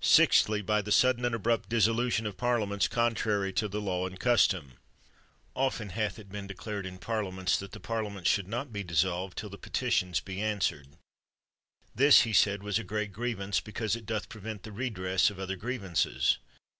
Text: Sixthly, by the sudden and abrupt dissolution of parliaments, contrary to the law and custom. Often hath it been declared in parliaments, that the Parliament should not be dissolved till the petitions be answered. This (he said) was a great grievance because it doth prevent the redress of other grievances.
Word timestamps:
Sixthly, 0.00 0.62
by 0.62 0.82
the 0.82 0.90
sudden 0.90 1.24
and 1.24 1.32
abrupt 1.32 1.68
dissolution 1.68 2.26
of 2.26 2.36
parliaments, 2.36 2.88
contrary 2.88 3.52
to 3.52 3.68
the 3.68 3.80
law 3.80 4.04
and 4.04 4.18
custom. 4.18 4.78
Often 5.54 5.90
hath 5.90 6.18
it 6.18 6.28
been 6.28 6.48
declared 6.48 6.86
in 6.86 6.98
parliaments, 6.98 7.56
that 7.60 7.70
the 7.70 7.78
Parliament 7.78 8.26
should 8.26 8.48
not 8.48 8.72
be 8.72 8.82
dissolved 8.82 9.38
till 9.38 9.48
the 9.48 9.56
petitions 9.58 10.18
be 10.18 10.42
answered. 10.42 10.96
This 11.94 12.22
(he 12.22 12.32
said) 12.32 12.64
was 12.64 12.80
a 12.80 12.82
great 12.82 13.12
grievance 13.12 13.60
because 13.60 13.94
it 13.94 14.06
doth 14.06 14.28
prevent 14.28 14.64
the 14.64 14.72
redress 14.72 15.30
of 15.30 15.38
other 15.38 15.54
grievances. 15.54 16.38